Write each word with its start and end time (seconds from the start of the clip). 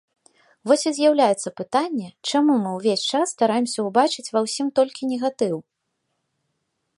Вось 0.69 0.85
і 0.91 0.93
з'яўляецца 0.99 1.51
пытанне, 1.61 2.07
чаму 2.31 2.53
мы 2.63 2.71
ўвесь 2.77 3.03
час 3.11 3.35
стараемся 3.37 3.79
ўбачыць 3.89 4.27
ва 4.37 4.47
ўсім 4.47 4.67
толькі 4.81 5.01
негатыў? 5.13 5.55